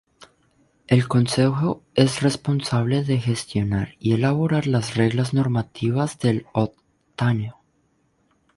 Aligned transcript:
El 0.87 1.07
consejo 1.07 1.83
es 1.93 2.23
responsable 2.23 3.03
de 3.03 3.19
gestionar 3.19 3.89
y 3.99 4.13
elaborar 4.13 4.65
las 4.65 4.95
reglas 4.95 5.35
normativas 5.35 6.17
del 6.17 6.47
occitano. 6.53 7.61